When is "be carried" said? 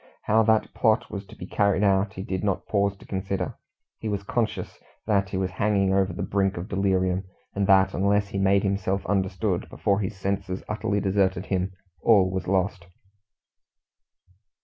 1.35-1.83